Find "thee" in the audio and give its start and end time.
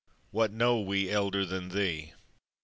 1.69-2.13